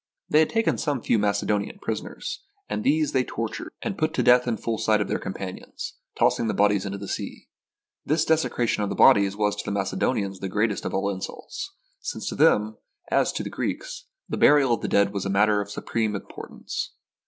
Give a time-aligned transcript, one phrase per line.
[0.29, 4.15] They had taken some few Macedonians prisoners, and these they tortured and THE BOOK OF
[4.15, 6.87] FAMOUS SIEGES put to death in full sight of their companions, toss ing the bodies
[6.87, 7.49] into the sea.
[8.03, 12.27] This desecration of the bodies was to the Macedonians the greatest of all insults, since
[12.29, 12.77] to them,
[13.11, 16.49] as to the Greeks, the burial of the dead was a matter of supreme impor
[16.49, 16.93] tance.